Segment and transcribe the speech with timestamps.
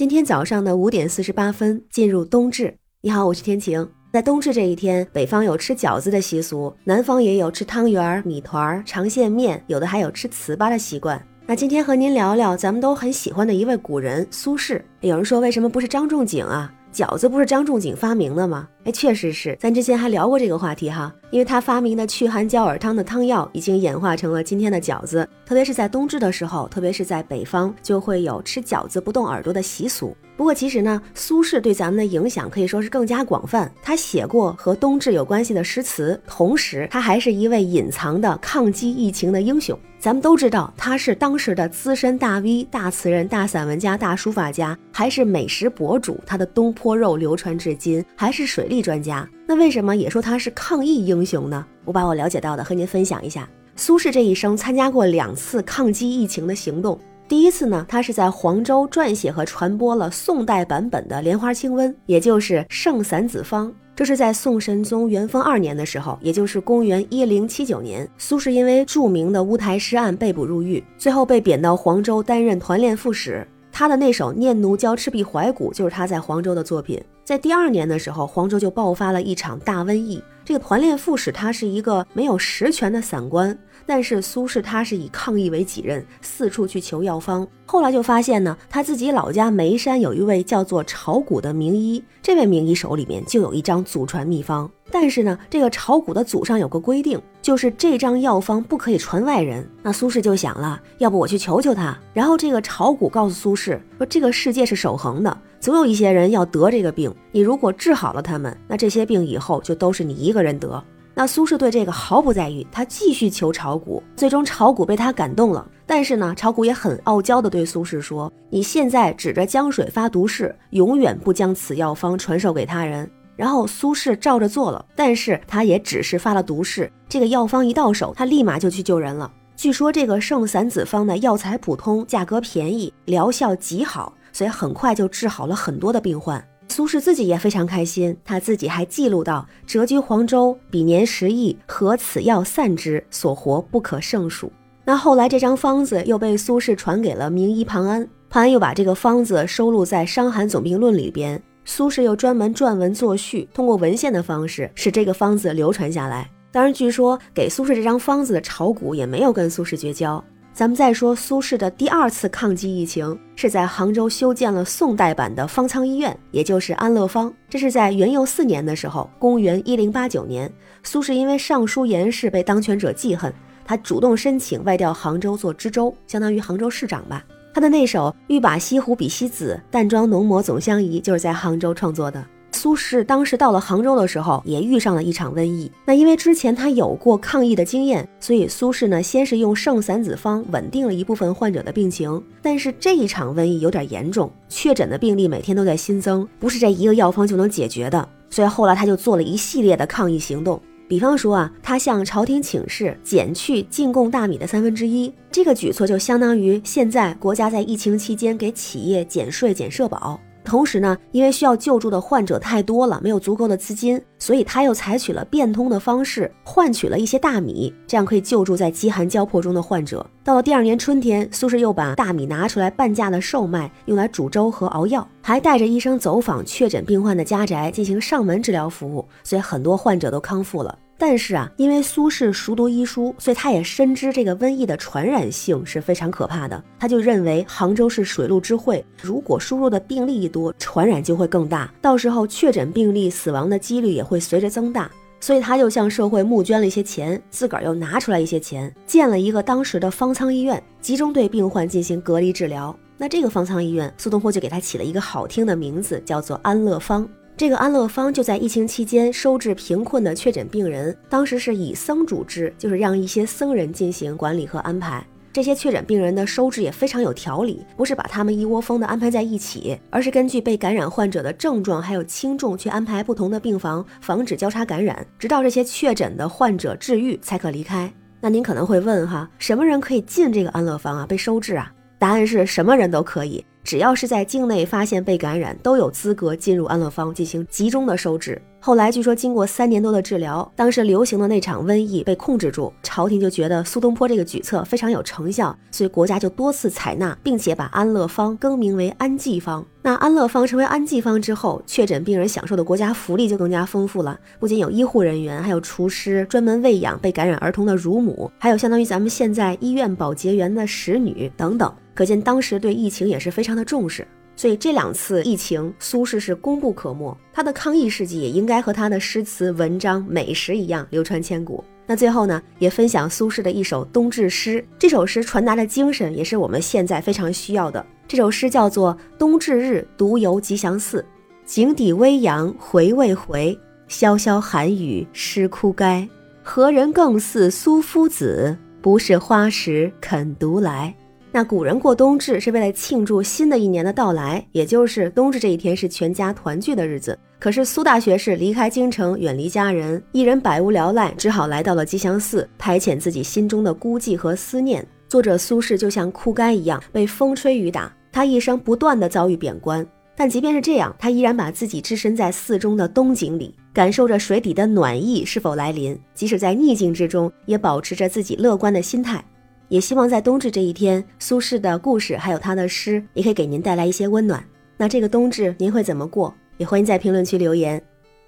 [0.00, 2.74] 今天早上的五点四十八分进入冬至。
[3.02, 3.86] 你好，我是天晴。
[4.10, 11.22] 在冬至这一天，北方有吃饺子的习俗，南方也有吃汤圆、米团、长线面，有的还有吃糍粑的习惯。
[11.44, 14.80] 那今天和您聊聊咱们都很喜欢的一位古人苏轼。
[15.02, 16.72] 有人说，为什么不是张仲景啊？
[16.92, 18.68] 饺子不是张仲景发明的吗？
[18.84, 21.14] 哎，确实是，咱之前还聊过这个话题哈。
[21.30, 25.28] 因为他发明的祛寒焦耳汤的汤药，已经演化成了今天的饺子。
[25.46, 30.16] 特别是在冬至的时候，特别是在北方，就会有吃饺子不动耳朵的习俗。
[30.36, 33.70] 不过其实呢，苏轼对咱们的影响可以说是更加广泛。
[33.82, 39.78] 他写过和冬至有关系的诗词，同时他还是一位隐藏的抗击疫情的英雄。
[40.00, 46.18] 咱们都知道，他是当时的资深大 V、大词人、大散文家、大书法家，还是美食博主。
[46.24, 49.28] 他的东坡肉流传至今，还是水利专家。
[49.46, 51.66] 那为什么也说他是抗疫英雄呢？
[51.84, 53.46] 我把我了解到的和您分享一下。
[53.76, 56.98] 苏轼这一生参加过两次抗击疫情的行动。
[57.28, 63.68] 第一次呢，他是在黄州撰写和传播了宋代版本的《莲花清瘟》，也就是《圣散子方》。
[64.00, 73.46] 这是在宋神宗元丰二年的时候，也就是公元一零七九年，苏轼因为著名的乌台诗案被捕入狱，最后被贬到黄州担任团练副使。
[73.70, 76.98] 他的那首《念奴娇·赤壁怀古》就是他在黄州的作品。
[77.30, 80.20] 在第二年的时候，黄州就爆发了一场大瘟疫。
[80.44, 87.46] 这个团练副使他是一个没有实权的散官，但是苏轼他是以抗疫为己任，四处去求药方。
[87.66, 94.68] 后来就发现呢，他自己老家眉山有一位叫做炒谷的名医，这位名医手里面就有一张祖传秘方。
[94.90, 99.68] 但是呢，这个炒谷的祖上有个规定，就是这张药方不可以传外人。
[99.82, 101.96] 那苏轼就想了，要不我去求求他。
[102.12, 105.38] 然后这个炒股告诉苏轼说，这个世界是守恒的。
[105.58, 110.82] 总有一些人要得这个病，你如果治好了他们，那这些病以后就都是你一个人得。
[111.12, 115.68] 那苏轼对这个毫不在意，他继续求炒股，最终炒股被他感动了。
[115.84, 129.32] 但是呢，炒股也很傲娇的对苏轼说：“你现在指着江水发毒誓，永远不将此药方传授给他人。”然后苏轼照着做了，但是他也只是发了毒誓，这个药方一到手，他立马就去救人了。
[129.56, 134.12] 据说这个圣散子方的药材普通，价格便宜，疗效极好。
[134.30, 144.52] 所以很快就治好了很多的病患，苏轼自己也非常开心，他自己还记录到：谪居黄州，比年十亿，合此药散之，所活不可胜数。
[144.84, 156.30] 那后来这张方子又被苏轼传给了名医庞安，庞安又把这个方子收录在《伤寒总病论》里边，苏轼又专门撰文作序，通过文献的方式使这个方子流传下来。
[156.52, 160.22] 当然，据说给苏轼这张方子的炒股也没有跟苏轼绝交。
[160.52, 167.32] 咱们再说苏轼的第二次抗击疫情，是在杭州修建了宋代版的方舱医院，也就是安乐坊。
[167.48, 173.32] 这是在元佑四年的时候，公元一零八九年，苏轼因为上书言事被当权者记恨，
[173.64, 177.24] 他主动申请外调杭州做知州，相当于杭州市长吧。
[177.52, 182.24] 他的那首“欲把西湖比西子，淡妆浓抹总相宜”就是在杭州创作的。
[182.52, 185.70] 苏轼当时到了杭州的时候，也遇上了一场瘟疫。
[185.86, 192.22] 那因为之前他有过抗疫的经验，所以苏轼呢，先是用圣散子方稳定了一部分患者的病情。
[192.42, 198.06] 但是这一场瘟疫有点严重，确诊的病例每天都在新增，不是这一个药方就能解决的。
[198.28, 210.20] 所以后来他就做了一系列的抗疫行动，比方说啊，他向朝廷请示减去进贡大米的三分之一，这个举措就相当于现在国家在疫情期间给企业减税减社保。
[210.50, 220.04] 同时呢，因为需要救助的患者太多了，没有足够的资金，所以他又采取了变通的方式，换取了一些大米，这样可以救助在饥寒交迫中的患者。
[220.24, 230.76] 到了第二年春天，苏轼又把大米拿出来半价的售卖，用来煮粥和熬药，还带着医生走访确诊病患的家宅，进行上门治疗服务，所以很多患者都康复了。
[231.00, 236.62] 但是啊，因为苏轼熟读医书，所以他也深知这个瘟疫的传染性是非常可怕的。
[236.78, 244.90] 他就认为杭州是水陆之会，如果输入的病例一多，传染就会更大，到时候确诊病例死亡的几率也会随着增大。
[245.22, 252.74] 所以他就向社会募捐了一些钱，自个儿又拿出来一些钱，建了一个当时的方舱医院，集中对病患进行隔离治疗。
[252.98, 257.08] 那这个方舱医院，苏东坡就给他起了一个好听的名字，叫做安乐坊。
[257.40, 265.02] 这个安乐坊就在疫情期间收治贫困的确诊病人，当时是以僧主之，就是让一些僧人进行管理和安排。
[265.32, 277.90] 这些确诊病人的收治也非常有条理，不是把他们一窝蜂的安排在一起，而是根据被感染患者的症状还有轻重去安排不同的病房，防止交叉感染，直到这些确诊的患者治愈才可离开。
[278.20, 281.06] 那您可能会问哈，什么人可以进这个安乐坊啊？
[281.06, 281.72] 被收治啊？
[281.98, 283.42] 答案是什么人都可以。
[283.62, 288.40] 只要是在境内发现被感染，都有资格进入安乐坊进行集中的收治。
[288.62, 299.64] 后来据说经过三年多的治疗，当时流行的那场瘟疫被控制住，朝廷就觉得苏东坡这个举措非常有成效，所以国家就多次采纳，并且把安乐坊更名为安济坊。
[299.82, 311.72] 那安乐坊成为安济坊之后，确诊病人享受的国家福利就更加丰富了，不仅有医护人员，还有厨师专门喂养被感染儿童的乳母，还有相当于咱们现在医院保洁员的使女等等。
[312.00, 314.08] 可见当时对疫情也是非常的重视。
[314.34, 317.14] 所以这两次疫情，苏轼是功不可没。
[317.30, 321.62] 他的抗疫事迹也应该和他的诗词、文章、美食一样流传千古。
[321.86, 324.64] 那最后呢，也分享苏轼的一首冬至诗。
[324.78, 327.84] 这首诗传达的精神也是我们现在非常需要的。
[328.08, 331.02] 这首诗叫做《冬至日独游吉祥寺》，
[331.44, 333.58] 井底微阳回未回，
[333.90, 336.08] 潇潇寒雨湿枯该。
[336.42, 338.56] 何人更似苏夫子？
[338.80, 340.94] 不是花时肯独来。
[341.32, 347.16] 那古人过冬至是为了庆祝新的一年的到来，也就是冬至这一天是全家团聚的日子。
[347.38, 354.84] 可是苏大学士离开京城，远离家人，一人百无聊赖，只好来到了吉祥寺，排遣自己心中的孤寂和思念。
[355.08, 359.86] 作者苏轼就像枯干一样，被风吹雨打，他一生不断的遭遇贬官，
[360.16, 365.96] 但即便是这样，他依然把自己置身在寺中的冬景里，感受着水底的暖意是否来临。
[366.12, 369.24] 即使在逆境之中，也保持着自己乐观的心态。
[369.70, 374.44] 也希望在冬至这一天，苏轼的故事还有他的诗，也可以给您带来一些温暖。
[374.76, 376.34] 那这个冬至您会怎么过？
[376.58, 377.80] 也欢迎在评论区留言。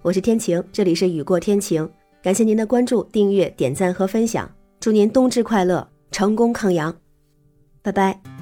[0.00, 1.86] 我是天晴，这里是雨过天晴，
[2.22, 4.48] 感谢您的关注、订阅、点赞和分享。
[4.78, 6.94] 祝您冬至快乐，成功抗阳，
[7.82, 8.33] 拜拜。